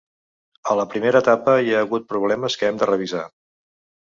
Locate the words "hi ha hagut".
1.67-2.09